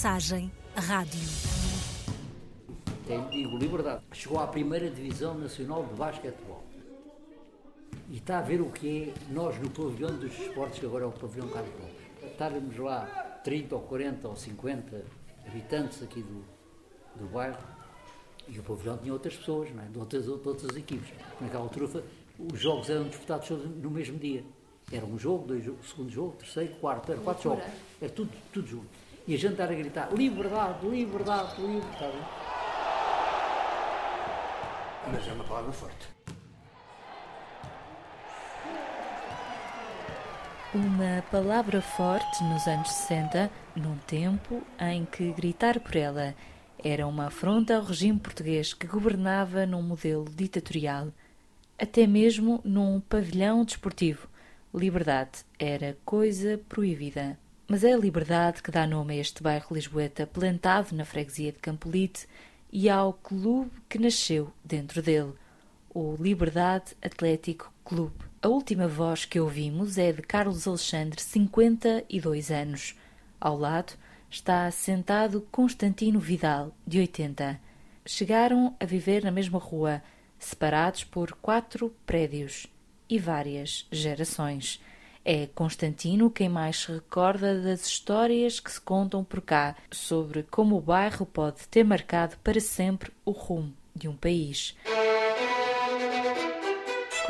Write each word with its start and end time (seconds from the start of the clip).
Mensagem 0.00 0.50
Rádio. 0.74 1.20
Tem, 3.06 3.22
digo, 3.28 3.58
Liberdade. 3.58 4.02
Chegou 4.12 4.40
à 4.40 4.46
primeira 4.46 4.88
divisão 4.88 5.34
nacional 5.34 5.84
de 5.84 5.92
basquetebol. 5.92 6.64
E 8.08 8.16
está 8.16 8.38
a 8.38 8.40
ver 8.40 8.62
o 8.62 8.70
que 8.70 9.10
é 9.10 9.30
nós 9.30 9.58
no 9.58 9.68
pavilhão 9.68 10.16
dos 10.16 10.32
esportes, 10.32 10.78
que 10.78 10.86
agora 10.86 11.04
é 11.04 11.06
o 11.06 11.12
pavilhão 11.12 11.50
Carlos 11.50 11.74
Gomes. 11.74 12.32
Estávamos 12.32 12.78
lá 12.78 13.04
30 13.44 13.74
ou 13.74 13.82
40 13.82 14.28
ou 14.28 14.36
50 14.36 15.04
habitantes 15.46 16.02
aqui 16.02 16.22
do, 16.22 16.46
do 17.16 17.26
bairro 17.26 17.58
e 18.48 18.58
o 18.58 18.62
pavilhão 18.62 18.96
tinha 18.96 19.12
outras 19.12 19.36
pessoas, 19.36 19.70
não 19.70 19.82
é? 19.82 19.86
de, 19.86 19.98
outras, 19.98 20.24
de 20.24 20.30
outras 20.30 20.76
equipes. 20.78 21.12
Naquela 21.38 21.64
altura 21.64 22.02
os 22.38 22.58
jogos 22.58 22.88
eram 22.88 23.06
disputados 23.06 23.46
todos 23.46 23.66
no 23.66 23.90
mesmo 23.90 24.18
dia. 24.18 24.42
Era 24.90 25.04
um 25.04 25.18
jogo, 25.18 25.48
dois 25.48 25.62
jogos, 25.62 25.90
segundo 25.90 26.10
jogo, 26.10 26.36
terceiro, 26.38 26.74
quarto, 26.76 27.12
era 27.12 27.20
quatro 27.20 27.42
jogos. 27.42 27.64
Era 28.00 28.10
tudo, 28.10 28.30
tudo 28.50 28.66
junto. 28.66 29.09
E 29.30 29.34
a 29.34 29.38
gente 29.38 29.52
estava 29.52 29.72
a 29.72 29.76
gritar, 29.76 30.12
liberdade, 30.12 30.84
liberdade, 30.88 31.62
liberdade. 31.62 32.18
Mas 35.06 35.28
é 35.28 35.32
uma 35.32 35.44
palavra 35.44 35.72
forte. 35.72 36.08
Uma 40.74 41.22
palavra 41.30 41.80
forte 41.80 42.42
nos 42.42 42.66
anos 42.66 42.90
60, 42.90 43.48
num 43.76 43.96
tempo 43.98 44.64
em 44.80 45.04
que 45.04 45.30
gritar 45.30 45.78
por 45.78 45.94
ela 45.94 46.34
era 46.82 47.06
uma 47.06 47.26
afronta 47.28 47.76
ao 47.76 47.84
regime 47.84 48.18
português 48.18 48.74
que 48.74 48.88
governava 48.88 49.64
num 49.64 49.80
modelo 49.80 50.24
ditatorial, 50.28 51.12
até 51.78 52.04
mesmo 52.04 52.60
num 52.64 52.98
pavilhão 52.98 53.64
desportivo. 53.64 54.26
Liberdade 54.74 55.44
era 55.56 55.96
coisa 56.04 56.60
proibida. 56.68 57.38
Mas 57.72 57.84
é 57.84 57.92
a 57.92 57.96
liberdade 57.96 58.64
que 58.64 58.70
dá 58.72 58.84
nome 58.84 59.14
a 59.14 59.20
este 59.20 59.44
bairro 59.44 59.76
lisboeta 59.76 60.26
plantado 60.26 60.92
na 60.92 61.04
freguesia 61.04 61.52
de 61.52 61.60
Campolite 61.60 62.26
e 62.72 62.90
ao 62.90 63.12
clube 63.12 63.70
que 63.88 63.96
nasceu 63.96 64.52
dentro 64.64 65.00
dele, 65.00 65.34
o 65.94 66.16
Liberdade 66.18 66.96
Atlético 67.00 67.72
Clube. 67.84 68.24
A 68.42 68.48
última 68.48 68.88
voz 68.88 69.24
que 69.24 69.38
ouvimos 69.38 69.98
é 69.98 70.12
de 70.12 70.20
Carlos 70.20 70.66
Alexandre, 70.66 71.22
52 71.22 72.50
anos. 72.50 72.96
Ao 73.40 73.56
lado 73.56 73.92
está 74.28 74.68
sentado 74.72 75.46
Constantino 75.52 76.18
Vidal, 76.18 76.74
de 76.84 76.98
80. 76.98 77.60
Chegaram 78.04 78.74
a 78.80 78.84
viver 78.84 79.22
na 79.22 79.30
mesma 79.30 79.60
rua, 79.60 80.02
separados 80.40 81.04
por 81.04 81.34
quatro 81.34 81.94
prédios 82.04 82.66
e 83.08 83.16
várias 83.16 83.86
gerações. 83.92 84.80
É 85.24 85.46
Constantino 85.54 86.30
quem 86.30 86.48
mais 86.48 86.78
se 86.78 86.92
recorda 86.92 87.60
das 87.60 87.86
histórias 87.86 88.58
que 88.58 88.72
se 88.72 88.80
contam 88.80 89.22
por 89.22 89.40
cá 89.40 89.76
sobre 89.90 90.42
como 90.44 90.76
o 90.76 90.80
bairro 90.80 91.26
pode 91.26 91.68
ter 91.68 91.84
marcado 91.84 92.36
para 92.42 92.60
sempre 92.60 93.12
o 93.24 93.30
rumo 93.30 93.72
de 93.94 94.08
um 94.08 94.16
país 94.16 94.74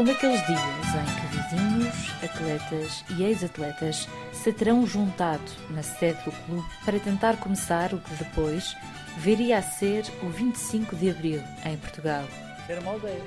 como 0.00 0.12
aqueles 0.12 0.40
dias 0.46 0.58
em 0.58 1.20
que 1.20 1.36
vizinhos, 1.36 2.24
atletas 2.24 3.04
e 3.10 3.22
ex-atletas 3.22 4.08
se 4.32 4.50
terão 4.50 4.86
juntado 4.86 5.42
na 5.68 5.82
sede 5.82 6.24
do 6.24 6.32
clube 6.32 6.66
para 6.86 6.98
tentar 6.98 7.36
começar 7.36 7.92
o 7.92 7.98
que 7.98 8.14
depois 8.14 8.74
viria 9.18 9.58
a 9.58 9.62
ser 9.62 10.06
o 10.22 10.30
25 10.30 10.96
de 10.96 11.10
Abril 11.10 11.42
em 11.66 11.76
Portugal. 11.76 12.24
Era 12.66 12.80
uma 12.80 12.92
aldeia. 12.92 13.20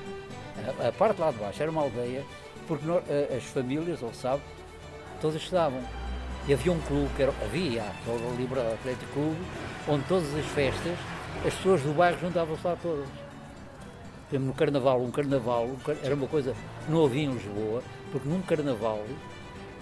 A, 0.88 0.92
parte 0.92 1.20
lá 1.20 1.32
de 1.32 1.38
baixo 1.38 1.62
era 1.62 1.72
uma 1.72 1.82
aldeia 1.82 2.24
porque 2.68 2.86
nós, 2.86 3.04
as 3.36 3.44
famílias, 3.44 4.02
ou 4.02 4.14
sabe, 4.14 4.42
todas 5.20 5.42
estudavam. 5.42 5.82
E 6.48 6.54
havia 6.54 6.72
um 6.72 6.80
clube, 6.82 7.10
que 7.16 7.24
era, 7.24 7.34
havia, 7.42 7.84
que 8.04 8.10
era 8.10 8.20
o 8.20 8.36
Libra 8.36 8.74
Atlético 8.74 9.14
Clube, 9.14 9.40
onde 9.88 10.04
todas 10.06 10.34
as 10.36 10.46
festas, 10.46 10.98
as 11.46 11.54
pessoas 11.54 11.82
do 11.82 11.94
bairro 11.94 12.20
juntavam-se 12.20 12.66
lá 12.66 12.78
todas 12.82 13.08
exemplo, 14.34 14.48
no 14.48 14.54
Carnaval, 14.54 15.02
um 15.02 15.12
Carnaval 15.12 15.70
era 16.04 16.16
uma 16.16 16.28
coisa 16.28 16.56
que 16.86 16.92
não 16.92 17.06
havia 17.06 17.24
em 17.24 17.32
Lisboa, 17.32 17.84
porque 18.12 18.28
num 18.28 18.42
Carnaval 18.42 19.04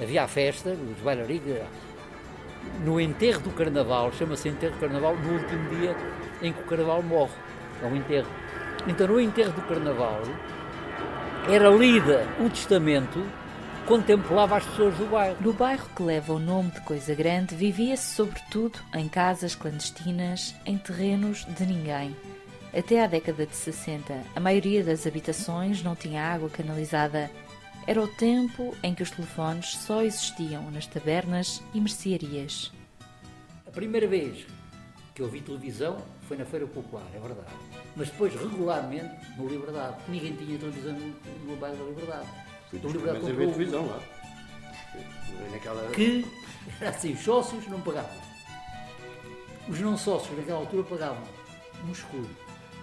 havia 0.02 0.24
a 0.24 0.28
festa, 0.28 0.72
os 0.72 1.02
bailarinos, 1.02 1.62
no 2.84 3.00
enterro 3.00 3.42
do 3.42 3.52
Carnaval, 3.52 4.12
chama-se 4.14 4.50
enterro 4.50 4.74
do 4.74 4.80
Carnaval, 4.80 5.16
no 5.16 5.34
último 5.34 5.70
dia 5.70 5.96
em 6.42 6.52
que 6.52 6.62
o 6.62 6.66
Carnaval 6.66 7.02
morre, 7.02 7.34
é 7.82 7.86
um 7.86 7.96
enterro. 7.96 8.28
Então 8.88 9.08
no 9.08 9.22
enterro 9.22 9.54
do 9.54 9.62
Carnaval 9.62 10.22
era 11.50 11.70
lida 11.70 12.28
o 12.40 12.50
testamento 12.50 13.26
contemplava 13.88 14.58
as 14.58 14.66
pessoas 14.66 14.96
do 14.96 15.06
bairro. 15.08 15.38
No 15.42 15.52
bairro 15.52 15.90
que 15.96 16.04
leva 16.04 16.34
o 16.34 16.40
nome 16.40 16.72
de 16.72 16.82
Coisa 16.82 17.16
Grande, 17.16 17.56
vivia-se 17.56 18.16
sobretudo 18.16 18.80
em 18.94 19.10
casas 19.10 19.56
clandestinas, 19.56 20.56
em 20.66 20.78
terrenos 20.78 21.46
de 21.46 21.66
ninguém. 21.66 22.16
Até 22.74 23.04
à 23.04 23.08
década 23.08 23.46
de 23.46 23.56
60, 23.56 24.14
a 24.36 24.40
maioria 24.40 24.84
das 24.84 25.06
habitações 25.06 25.84
não 25.84 25.96
tinha 25.96 26.24
água 26.24 26.50
canalizada. 26.50 27.30
Era 27.86 28.02
o 28.02 28.08
tempo 28.08 28.74
em 28.84 28.94
que 28.94 29.04
os 29.04 29.12
telefones 29.12 29.76
só 29.78 30.04
existiam 30.04 30.70
nas 30.72 30.86
tabernas 30.86 31.62
e 31.74 31.82
mercearias. 31.82 32.72
A 33.68 33.72
primeira 33.72 34.08
vez 34.08 34.46
que 35.22 35.26
eu 35.26 35.30
vi 35.30 35.42
televisão 35.42 35.98
foi 36.28 36.36
na 36.36 36.46
Feira 36.46 36.66
Popular, 36.66 37.06
é 37.14 37.20
verdade. 37.20 37.56
Mas 37.96 38.10
depois, 38.10 38.34
regularmente, 38.34 39.14
no 39.38 39.48
Liberdade. 39.48 39.98
Ninguém 40.08 40.36
tinha 40.36 40.58
televisão 40.58 40.94
no, 40.94 41.52
no 41.52 41.56
bairro 41.58 41.78
da 41.78 41.84
Liberdade. 41.84 42.28
Fui 42.70 42.80
do 42.80 42.88
Liberdade 42.88 43.20
comprou 43.20 43.52
televisão 43.52 43.86
lá. 43.86 44.00
Naquela... 45.52 45.90
Que, 45.94 46.26
assim, 46.86 47.14
os 47.14 47.20
sócios 47.20 47.68
não 47.68 47.82
pagavam. 47.82 48.18
Os 49.70 49.80
não 49.80 49.96
sócios, 49.96 50.36
naquela 50.38 50.60
altura, 50.60 50.84
pagavam 50.84 51.24
no 51.86 51.92
escuro. 51.92 52.30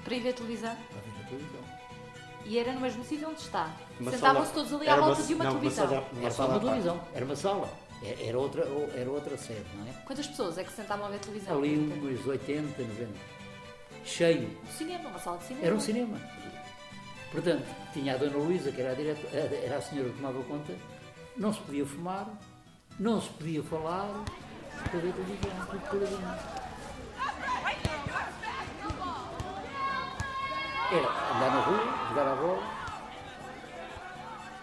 Para 0.04 0.14
ir 0.14 0.20
ver 0.20 0.34
televisão? 0.34 0.76
Para 0.90 1.00
ver 1.00 1.20
a 1.20 1.28
televisão. 1.28 1.60
E 2.44 2.58
era 2.58 2.72
no 2.72 2.80
mesmo 2.80 3.04
sítio 3.04 3.28
onde 3.28 3.40
está. 3.40 3.74
Sentavam-se 4.10 4.52
todos 4.52 4.72
ali 4.72 4.88
à 4.88 4.96
volta 4.96 5.22
de 5.22 5.34
uma 5.34 5.44
não, 5.44 5.58
televisão. 5.58 5.86
Uma 5.86 5.90
sala, 5.90 6.08
era 6.22 6.30
só 6.30 6.46
uma 6.46 6.60
televisão, 6.60 7.00
era 7.14 7.24
uma 7.24 7.36
sala. 7.36 7.87
Era 8.02 8.38
outra, 8.38 8.64
era 8.94 9.10
outra 9.10 9.36
sede, 9.36 9.64
não 9.76 9.88
é? 9.88 9.92
Quantas 10.04 10.26
pessoas 10.26 10.56
é 10.56 10.64
que 10.64 10.72
sentavam 10.72 11.06
a 11.06 11.10
ver 11.10 11.18
televisão? 11.18 11.58
Ali 11.58 11.76
uns 11.76 12.26
80, 12.26 12.82
90. 12.82 13.12
Cheio. 14.04 14.48
Um 14.62 14.72
cinema, 14.76 15.08
uma 15.08 15.18
sala 15.18 15.38
de 15.38 15.44
cinema. 15.44 15.66
Era 15.66 15.74
um 15.74 15.80
cinema. 15.80 16.20
Portanto, 17.32 17.66
tinha 17.92 18.14
a 18.14 18.16
Dona 18.16 18.36
Luísa, 18.36 18.72
que 18.72 18.80
era 18.80 18.92
a, 18.92 18.94
direto, 18.94 19.26
era 19.34 19.76
a 19.76 19.82
senhora 19.82 20.08
que 20.08 20.16
tomava 20.16 20.42
conta, 20.44 20.72
não 21.36 21.52
se 21.52 21.60
podia 21.60 21.84
fumar, 21.84 22.26
não 22.98 23.20
se 23.20 23.28
podia 23.30 23.62
falar, 23.62 24.24
para 24.90 25.00
ver 25.00 25.12
televisão, 25.12 25.50
tudo 25.90 26.06
ali. 26.06 26.58
Era 30.90 31.36
andar 31.36 31.50
na 31.54 31.60
rua, 31.60 32.08
jogar 32.08 32.32
a 32.32 32.34
bola. 32.34 32.62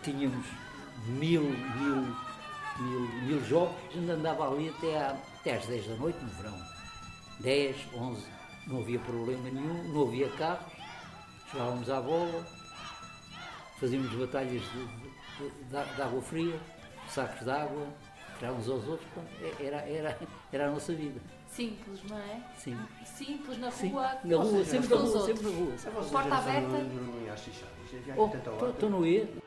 Tínhamos 0.02 0.48
mil, 1.06 1.44
mil, 1.44 2.16
mil, 2.80 3.00
mil 3.24 3.44
jogos. 3.46 3.76
A 3.90 3.94
gente 3.94 4.12
andava 4.12 4.52
ali 4.52 4.70
até, 4.70 4.98
à, 4.98 5.18
até 5.40 5.56
às 5.56 5.66
10 5.66 5.88
da 5.88 5.96
noite, 5.96 6.20
no 6.22 6.30
verão. 6.30 6.58
10, 7.40 7.76
11. 7.94 8.26
Não 8.68 8.80
havia 8.80 9.00
problema 9.00 9.50
nenhum, 9.50 9.84
não 9.94 10.08
havia 10.08 10.30
carros. 10.30 10.74
Jogávamos 11.52 11.90
à 11.90 12.02
bola. 12.02 12.46
Fazíamos 13.80 14.12
batalhas 14.14 14.64
de, 14.64 14.86
de, 14.86 15.50
de, 15.50 15.96
de 15.96 16.02
água 16.02 16.22
fria, 16.22 16.60
sacos 17.10 17.42
de 17.44 17.52
água, 17.52 17.88
tirávamos 18.40 18.70
aos 18.70 18.88
outros. 18.88 19.08
Era, 19.60 19.78
era, 19.78 20.18
era 20.52 20.68
a 20.68 20.72
nossa 20.72 20.94
vida. 20.94 21.20
Simples, 21.48 22.02
não 22.10 22.18
é? 22.18 22.42
Sim. 22.58 22.78
Simples 23.06 23.58
na 23.60 23.72
Sim. 23.72 23.90
rua. 23.90 24.18
Na 24.24 24.38
rua, 24.38 24.66
sempre 24.66 24.90
na 24.90 25.02
rua, 25.02 25.26
sempre 25.26 25.44
na 25.44 25.50
rua. 25.50 25.74
Porta 26.12 26.36
aberta. 26.36 26.68
Não 26.68 27.22
ia 27.22 27.38
xixar. 27.38 27.70
Oh, 28.18 28.28
tu 28.74 28.90
não 28.90 29.06
ia? 29.06 29.45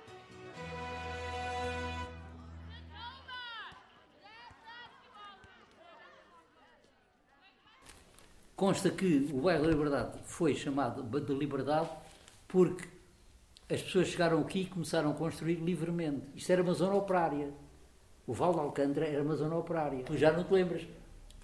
Consta 8.59 8.91
que 8.91 9.31
o 9.33 9.43
bairro 9.43 9.63
da 9.63 9.71
Liberdade 9.71 10.19
foi 10.25 10.53
chamado 10.53 11.01
de 11.05 11.33
Liberdade 11.33 11.91
porque 12.49 12.89
as 13.71 13.81
pessoas 13.81 14.09
chegaram 14.09 14.41
aqui 14.41 14.63
e 14.63 14.67
começaram 14.67 15.13
a 15.13 15.15
construir 15.15 15.55
livremente. 15.61 16.27
Isto 16.35 16.51
era 16.51 16.63
uma 16.65 16.75
zona 16.75 16.97
operária. 16.97 17.53
O 18.27 18.33
Val 18.33 18.53
de 18.53 18.59
Alcântara 18.59 19.07
era 19.07 19.23
uma 19.23 19.37
zona 19.37 19.57
operária. 19.57 20.03
Tu 20.03 20.19
já 20.19 20.33
não 20.33 20.43
te 20.43 20.53
lembras? 20.53 20.85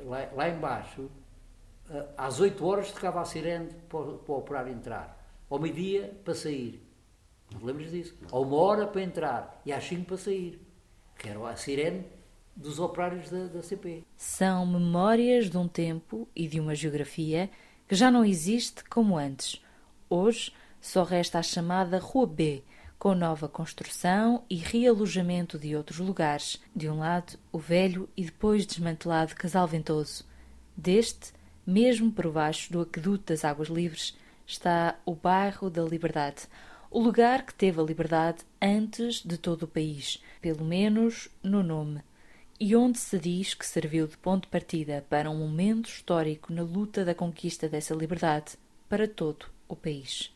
lá, 0.01 0.29
lá 0.35 0.49
embaixo, 0.49 1.09
eh, 1.89 2.05
às 2.17 2.41
8 2.41 2.67
horas 2.67 2.91
tocava 2.91 3.21
a 3.21 3.25
sirene 3.25 3.69
para, 3.89 4.15
para 4.15 4.35
o 4.35 4.39
operário 4.39 4.73
entrar, 4.73 5.25
ao 5.49 5.61
meio-dia 5.61 6.13
para 6.25 6.35
sair. 6.35 6.83
Não 7.53 7.61
te 7.61 7.65
lembras 7.65 7.93
disso? 7.93 8.17
A 8.33 8.39
uma 8.41 8.57
hora 8.57 8.89
para 8.89 9.03
entrar 9.03 9.63
e 9.65 9.73
às 9.73 9.85
5 9.85 10.05
para 10.05 10.17
sair. 10.17 10.61
Que 11.17 11.29
era 11.29 11.49
a 11.49 11.55
sirene 11.55 12.05
dos 12.57 12.79
operários 12.79 13.31
da, 13.31 13.47
da 13.47 13.63
CP. 13.63 14.05
São 14.17 14.67
memórias 14.67 15.51
de 15.51 15.59
um 15.59 15.69
tempo 15.69 16.29
e 16.35 16.47
de 16.47 16.61
uma 16.61 16.75
geografia 16.75 17.51
que 17.89 17.95
já 17.95 18.11
não 18.11 18.25
existe 18.25 18.85
como 18.85 19.17
antes. 19.17 19.63
Hoje 20.09 20.53
só 20.81 21.03
resta 21.03 21.39
a 21.39 21.43
chamada 21.43 21.99
Rua 21.99 22.27
B, 22.27 22.63
com 22.99 23.15
nova 23.15 23.49
construção 23.49 24.45
e 24.49 24.57
realojamento 24.57 25.59
de 25.59 25.75
outros 25.75 25.99
lugares. 25.99 26.63
De 26.75 26.89
um 26.89 26.99
lado, 26.99 27.39
o 27.53 27.59
velho 27.59 28.09
e 28.17 28.25
depois 28.25 28.67
desmantelado 28.67 29.35
Casal 29.35 29.67
Ventoso. 29.67 30.25
Deste, 30.77 31.33
mesmo 31.67 32.11
por 32.11 32.31
baixo 32.31 32.73
do 32.73 32.81
aqueduto 32.81 33.33
das 33.33 33.45
Águas 33.45 33.69
Livres, 33.69 34.17
está 34.47 34.99
o 35.05 35.15
bairro 35.15 35.71
da 35.71 35.83
Liberdade, 35.83 36.49
o 36.91 37.01
lugar 37.01 37.45
que 37.45 37.53
teve 37.55 37.81
a 37.81 37.85
liberdade 37.85 38.45
antes 38.63 39.17
de 39.17 39.37
todo 39.37 39.65
o 39.65 39.69
país, 39.69 40.23
pelo 40.41 40.65
menos 40.65 41.29
no 41.43 41.63
nome, 41.63 42.01
e 42.59 42.77
onde 42.77 42.99
se 42.99 43.19
diz 43.19 43.55
que 43.55 43.67
serviu 43.67 44.07
de 44.07 44.17
ponto 44.17 44.45
de 44.45 44.49
partida 44.49 45.05
para 45.09 45.31
um 45.31 45.39
momento 45.39 45.89
histórico 45.89 46.53
na 46.53 46.63
luta 46.63 47.05
da 47.05 47.15
conquista 47.15 47.69
dessa 47.69 47.95
liberdade 47.95 48.53
para 48.89 49.09
todo 49.09 49.47
o 49.69 49.75
país. 49.75 50.33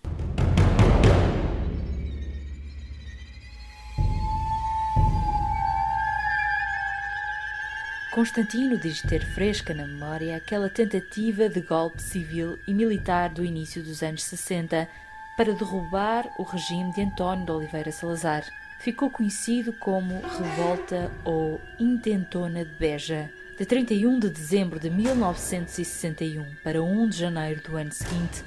Constantino 8.19 8.76
diz 8.79 9.00
ter 9.03 9.25
fresca 9.35 9.73
na 9.73 9.87
memória 9.87 10.37
aquela 10.37 10.69
tentativa 10.69 11.49
de 11.49 11.61
golpe 11.61 12.03
civil 12.03 12.59
e 12.67 12.75
militar 12.75 13.31
do 13.31 13.44
início 13.44 13.81
dos 13.81 14.03
anos 14.03 14.25
60 14.25 14.88
para 15.37 15.53
derrubar 15.53 16.29
o 16.37 16.43
regime 16.43 16.93
de 16.94 17.03
António 17.03 17.47
de 17.47 17.53
Oliveira 17.53 17.93
Salazar. 17.93 18.44
Ficou 18.79 19.11
conhecido 19.11 19.73
como 19.73 20.21
Revolta 20.21 21.11
ou 21.25 21.61
Intentona 21.81 22.65
de 22.65 22.75
Beja. 22.77 23.29
De 23.59 23.67
31 23.67 24.21
de 24.21 24.31
dezembro 24.31 24.79
de 24.79 24.89
1961 24.89 26.47
para 26.63 26.81
1 26.81 27.09
de 27.09 27.19
janeiro 27.19 27.61
do 27.61 27.77
ano 27.77 27.91
seguinte, 27.91 28.45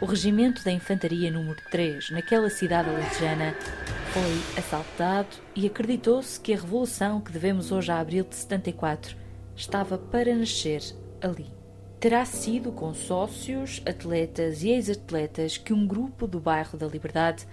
o 0.00 0.06
Regimento 0.06 0.64
da 0.64 0.72
Infantaria 0.72 1.30
número 1.30 1.60
3, 1.70 2.10
naquela 2.12 2.48
cidade 2.48 2.88
alentejana, 2.88 3.54
foi 4.14 4.58
assaltado 4.58 5.28
e 5.54 5.66
acreditou-se 5.66 6.40
que 6.40 6.54
a 6.54 6.56
revolução 6.56 7.20
que 7.20 7.30
devemos 7.30 7.70
hoje 7.70 7.92
a 7.92 8.00
abril 8.00 8.24
de 8.24 8.36
74 8.36 9.14
estava 9.54 9.98
para 9.98 10.34
nascer 10.34 10.82
ali. 11.20 11.46
Terá 12.00 12.24
sido 12.24 12.72
com 12.72 12.94
sócios, 12.94 13.82
atletas 13.84 14.62
e 14.62 14.70
ex-atletas 14.70 15.58
que 15.58 15.74
um 15.74 15.86
grupo 15.86 16.26
do 16.26 16.40
bairro 16.40 16.78
da 16.78 16.86
Liberdade 16.86 17.46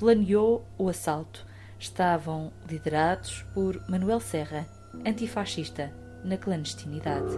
planeou 0.00 0.64
o 0.76 0.88
assalto. 0.88 1.46
Estavam 1.78 2.52
liderados 2.68 3.44
por 3.52 3.82
Manuel 3.88 4.20
Serra, 4.20 4.66
antifascista, 5.04 5.92
na 6.24 6.36
clandestinidade. 6.36 7.36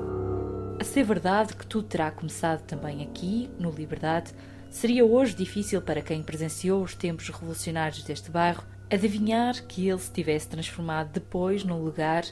A 0.80 0.84
ser 0.84 1.02
verdade 1.02 1.54
que 1.54 1.66
tudo 1.66 1.88
terá 1.88 2.10
começado 2.10 2.62
também 2.62 3.02
aqui, 3.02 3.50
no 3.58 3.70
Liberdade, 3.70 4.32
Seria 4.70 5.04
hoje 5.04 5.34
difícil 5.34 5.80
para 5.80 6.02
quem 6.02 6.22
presenciou 6.22 6.82
os 6.82 6.94
tempos 6.94 7.28
revolucionários 7.30 8.02
deste 8.02 8.30
bairro 8.30 8.62
adivinhar 8.90 9.66
que 9.66 9.88
ele 9.88 9.98
se 9.98 10.12
tivesse 10.12 10.48
transformado 10.48 11.10
depois 11.12 11.64
num 11.64 11.82
lugar 11.82 12.24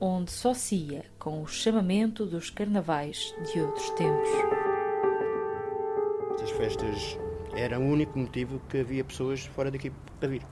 onde 0.00 0.30
só 0.30 0.54
se 0.54 0.76
ia 0.76 1.04
com 1.18 1.42
o 1.42 1.46
chamamento 1.46 2.24
dos 2.24 2.50
carnavais 2.50 3.34
de 3.52 3.60
outros 3.60 3.90
tempos. 3.90 4.28
Estas 6.34 6.50
festas 6.52 7.18
eram 7.54 7.82
o 7.82 7.92
único 7.92 8.18
motivo 8.18 8.60
que 8.68 8.78
havia 8.78 9.04
pessoas 9.04 9.44
fora 9.46 9.70
daqui 9.70 9.92
para 10.18 10.28
vir. 10.28 10.42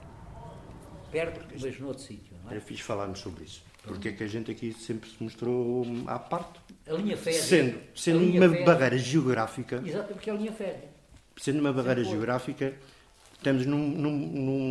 Perto, 1.11 1.45
mas 1.61 1.79
noutro 1.79 2.01
sítio, 2.01 2.33
não 2.43 2.49
é? 2.49 2.53
Era 2.53 2.61
fixe 2.61 2.83
falarmos 2.83 3.19
sobre 3.19 3.43
isso. 3.43 3.63
Porque 3.83 4.09
é 4.09 4.11
que 4.11 4.23
a 4.23 4.27
gente 4.27 4.51
aqui 4.51 4.73
sempre 4.73 5.09
se 5.09 5.21
mostrou 5.21 5.85
à 6.07 6.19
parte. 6.19 6.59
A 6.87 6.93
linha 6.93 7.17
férrea. 7.17 7.41
Sendo, 7.41 7.79
sendo 7.95 8.19
uma 8.19 8.49
férrea. 8.49 8.65
barreira 8.65 8.97
geográfica. 8.97 9.81
Exato, 9.85 10.13
porque 10.13 10.29
é 10.29 10.33
a 10.33 10.35
linha 10.35 10.51
férrea 10.51 10.91
sendo 11.37 11.59
uma 11.59 11.71
barreira 11.71 12.03
geográfica, 12.03 12.73
estamos 13.37 13.65
num, 13.65 13.89
num, 13.89 14.11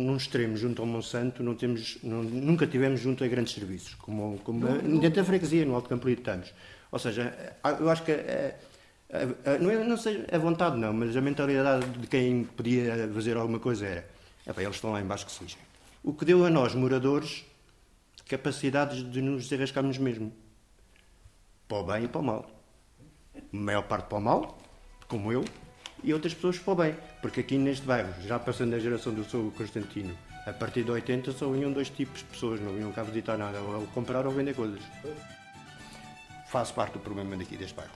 num, 0.05 0.15
extremo 0.15 0.55
junto 0.55 0.81
ao 0.81 0.87
Monsanto, 0.87 1.43
não 1.43 1.55
temos, 1.55 1.97
não, 2.03 2.23
nunca 2.23 2.67
tivemos 2.67 2.99
junto 2.99 3.23
a 3.23 3.27
grandes 3.27 3.53
serviços, 3.53 3.95
como, 3.95 4.39
como 4.39 4.59
não, 4.59 4.81
não. 4.81 4.99
dentro 4.99 5.21
da 5.21 5.25
freguesia, 5.25 5.65
no 5.65 5.75
Alto 5.75 5.89
Campo 5.89 6.07
de 6.07 6.15
Tanos. 6.17 6.53
Ou 6.91 6.99
seja, 6.99 7.33
eu 7.79 7.89
acho 7.89 8.03
que 8.03 8.11
a, 8.11 9.51
a, 9.51 9.57
não, 9.57 9.69
é, 9.69 9.83
não 9.83 9.97
sei 9.97 10.25
a 10.31 10.37
vontade 10.37 10.77
não, 10.77 10.93
mas 10.93 11.15
a 11.15 11.21
mentalidade 11.21 11.85
de 11.89 12.07
quem 12.07 12.43
podia 12.43 13.09
fazer 13.13 13.35
alguma 13.37 13.59
coisa 13.59 13.85
era, 13.85 14.07
é 14.45 14.53
bem, 14.53 14.63
eles 14.63 14.77
estão 14.77 14.91
lá 14.91 15.01
embaixo 15.01 15.25
que 15.25 15.31
se 15.31 15.43
lixem. 15.43 15.70
O 16.03 16.13
que 16.13 16.25
deu 16.25 16.43
a 16.43 16.49
nós, 16.49 16.73
moradores, 16.73 17.45
capacidades 18.27 19.03
de 19.11 19.21
nos 19.21 19.47
desarrascarmos 19.47 19.99
mesmo. 19.99 20.33
Para 21.67 21.77
o 21.77 21.83
bem 21.83 22.05
e 22.05 22.07
para 22.07 22.21
o 22.21 22.23
mal. 22.23 22.51
A 23.35 23.39
maior 23.51 23.83
parte 23.83 24.07
para 24.07 24.17
o 24.17 24.21
mal, 24.21 24.57
como 25.07 25.31
eu, 25.31 25.45
e 26.03 26.11
outras 26.11 26.33
pessoas 26.33 26.57
para 26.57 26.73
o 26.73 26.75
bem. 26.75 26.95
Porque 27.21 27.41
aqui 27.41 27.55
neste 27.55 27.85
bairro, 27.85 28.13
já 28.23 28.39
passando 28.39 28.73
a 28.73 28.79
geração 28.79 29.13
do 29.13 29.23
Sou 29.23 29.51
Constantino, 29.51 30.17
a 30.47 30.51
partir 30.51 30.83
de 30.83 30.89
80 30.89 31.33
só 31.33 31.47
vinham 31.51 31.71
dois 31.71 31.91
tipos 31.91 32.21
de 32.21 32.25
pessoas, 32.25 32.59
não 32.59 32.73
vinham 32.73 32.91
cá 32.91 33.03
visitar 33.03 33.37
nada, 33.37 33.59
ou 33.61 33.85
comprar 33.87 34.25
ou 34.25 34.31
vender 34.31 34.55
coisas. 34.55 34.81
Faço 36.47 36.73
parte 36.73 36.93
do 36.93 36.99
problema 36.99 37.37
daqui 37.37 37.55
deste 37.55 37.75
bairro. 37.75 37.93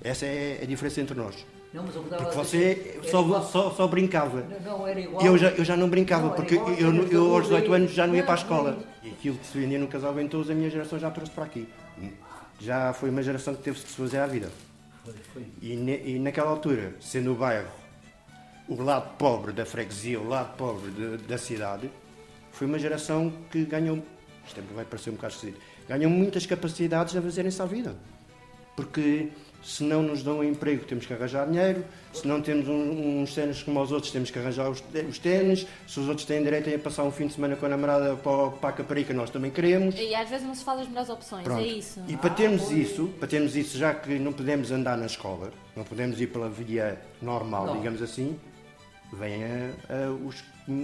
Essa 0.00 0.24
é 0.24 0.60
a 0.62 0.66
diferença 0.66 1.00
entre 1.00 1.16
nós. 1.16 1.44
Não, 1.72 1.84
mas 1.84 1.94
porque 1.94 2.34
você 2.34 3.00
só, 3.04 3.42
só, 3.42 3.70
só, 3.70 3.86
brincava. 3.86 4.42
Não, 4.42 4.78
não, 4.78 4.88
era 4.88 5.00
igual. 5.00 5.24
Eu 5.24 5.38
já, 5.38 5.50
eu 5.50 5.64
já 5.64 5.76
não 5.76 5.88
brincava, 5.88 6.26
não, 6.26 6.34
porque 6.34 6.56
igual, 6.56 6.72
eu, 6.72 6.94
eu, 6.94 7.08
eu 7.08 7.34
aos 7.34 7.44
18 7.44 7.72
anos 7.72 7.92
já 7.92 8.06
não 8.06 8.16
ia 8.16 8.24
para 8.24 8.34
a 8.34 8.38
escola. 8.38 8.78
E 9.02 9.10
aquilo 9.10 9.38
que 9.38 9.46
se 9.46 9.56
vendia 9.56 9.78
no 9.78 9.86
casal 9.86 10.12
ventoso, 10.12 10.50
a 10.50 10.54
minha 10.54 10.68
geração 10.68 10.98
já 10.98 11.10
trouxe 11.10 11.30
para 11.30 11.44
aqui. 11.44 11.68
Já 12.58 12.92
foi 12.92 13.10
uma 13.10 13.22
geração 13.22 13.54
que 13.54 13.62
teve 13.62 13.78
-se 13.78 13.84
de 13.84 13.90
se 13.92 13.96
fazer 13.96 14.18
à 14.18 14.26
vida. 14.26 14.50
Foi, 15.04 15.14
foi. 15.32 15.46
E, 15.62 15.76
ne, 15.76 16.02
e, 16.04 16.18
naquela 16.18 16.50
altura, 16.50 16.94
sendo 17.00 17.32
o 17.32 17.34
bairro 17.34 17.68
o 18.70 18.82
lado 18.82 19.16
pobre 19.18 19.52
da 19.52 19.66
freguesia, 19.66 20.20
o 20.20 20.28
lado 20.28 20.56
pobre 20.56 20.92
de, 20.92 21.16
da 21.26 21.36
cidade, 21.36 21.90
foi 22.52 22.68
uma 22.68 22.78
geração 22.78 23.32
que 23.50 23.64
ganhou, 23.64 23.98
isto 24.46 24.62
vai 24.74 24.84
parecer 24.84 25.10
um 25.10 25.14
bocado 25.14 25.34
esquisito, 25.34 25.60
ganhou 25.88 26.08
muitas 26.08 26.46
capacidades 26.46 27.16
a 27.16 27.20
fazerem-se 27.20 27.60
à 27.60 27.66
vida. 27.66 27.96
Porque 28.76 29.28
se 29.62 29.84
não 29.84 30.02
nos 30.02 30.22
dão 30.22 30.38
um 30.38 30.44
emprego, 30.44 30.84
temos 30.84 31.06
que 31.06 31.12
arranjar 31.12 31.46
dinheiro. 31.46 31.84
Se 32.12 32.26
não 32.26 32.40
temos 32.40 32.66
um, 32.66 33.20
uns 33.22 33.34
ténis 33.34 33.62
como 33.62 33.80
os 33.80 33.92
outros, 33.92 34.10
temos 34.10 34.30
que 34.30 34.38
arranjar 34.38 34.68
os, 34.70 34.82
os 35.08 35.18
ténis. 35.18 35.66
Se 35.86 36.00
os 36.00 36.08
outros 36.08 36.26
têm 36.26 36.42
direito 36.42 36.74
a 36.74 36.78
passar 36.78 37.04
um 37.04 37.10
fim 37.10 37.26
de 37.26 37.34
semana 37.34 37.56
com 37.56 37.66
a 37.66 37.68
namorada 37.68 38.16
para, 38.16 38.50
para 38.50 38.68
a 38.70 38.72
Caparica, 38.72 39.12
nós 39.12 39.30
também 39.30 39.50
queremos. 39.50 39.94
E 39.98 40.14
às 40.14 40.28
vezes 40.28 40.46
não 40.46 40.54
se 40.54 40.64
fala 40.64 40.80
as 40.80 40.88
melhores 40.88 41.10
opções, 41.10 41.42
é 41.42 41.44
Pronto. 41.44 41.62
é 41.62 41.66
isso. 41.66 42.02
E 42.08 42.16
para 42.16 42.30
termos 42.30 42.70
isso, 42.70 43.08
para 43.18 43.28
termos 43.28 43.54
isso, 43.54 43.76
já 43.76 43.94
que 43.94 44.18
não 44.18 44.32
podemos 44.32 44.70
andar 44.72 44.96
na 44.96 45.06
escola, 45.06 45.52
não 45.76 45.84
podemos 45.84 46.20
ir 46.20 46.28
pela 46.28 46.48
via 46.48 47.00
normal, 47.20 47.66
não. 47.66 47.76
digamos 47.76 48.02
assim, 48.02 48.38
vêm 49.12 49.42
os, 50.26 50.42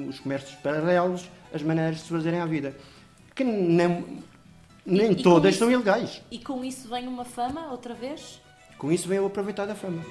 os 0.08 0.20
comércios 0.20 0.54
paralelos, 0.56 1.28
as 1.52 1.62
maneiras 1.62 1.96
de 1.96 2.02
se 2.02 2.08
fazerem 2.10 2.40
à 2.40 2.46
vida. 2.46 2.76
Que 3.34 3.44
nem, 3.44 4.22
nem 4.84 5.12
e, 5.12 5.22
todas 5.22 5.54
e 5.54 5.58
são 5.58 5.68
isso, 5.68 5.76
ilegais. 5.76 6.22
E 6.30 6.38
com 6.38 6.64
isso 6.64 6.88
vem 6.88 7.06
uma 7.06 7.24
fama, 7.24 7.70
outra 7.70 7.94
vez? 7.94 8.40
Com 8.78 8.92
isso 8.92 9.08
veio 9.08 9.26
aproveitar 9.26 9.66
da 9.66 9.74
fama. 9.74 10.02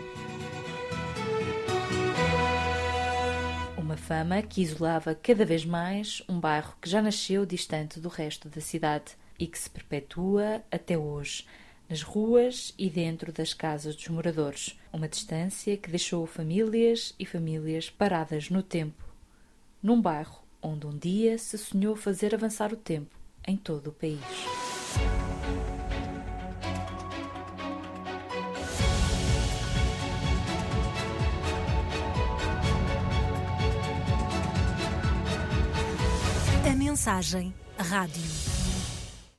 Uma 3.78 3.96
fama 3.96 4.42
que 4.42 4.62
isolava 4.62 5.14
cada 5.14 5.46
vez 5.46 5.64
mais 5.64 6.24
um 6.28 6.40
bairro 6.40 6.76
que 6.82 6.90
já 6.90 7.02
nasceu 7.02 7.46
distante 7.46 8.00
do 8.00 8.10
resto 8.10 8.50
da 8.50 8.60
cidade 8.60 9.16
e 9.38 9.46
que 9.46 9.60
se 9.60 9.70
perpetua 9.70 10.64
até 10.72 10.98
hoje, 10.98 11.46
nas 11.88 12.02
ruas 12.02 12.74
e 12.78 12.90
dentro 12.90 13.32
das 13.32 13.54
casas 13.54 13.96
dos 13.96 14.08
moradores. 14.08 14.80
Uma 14.92 15.08
distância 15.08 15.78
que 15.78 15.90
deixou 15.90 16.26
famílias 16.26 17.14
e 17.20 17.26
famílias 17.26 17.90
paradas 17.90 18.50
no 18.50 18.64
tempo, 18.64 19.04
num 19.84 20.02
bairro 20.02 20.44
onde 20.60 20.88
um 20.88 20.98
dia 20.98 21.38
se 21.38 21.58
sonhou 21.58 21.96
fazer 21.96 22.34
avançar 22.34 22.74
o 22.74 22.78
tempo 22.78 23.16
em 23.48 23.56
todo 23.56 23.88
o 23.88 23.94
país. 23.94 24.65
Mensagem 36.96 37.54
Rádio. 37.78 38.55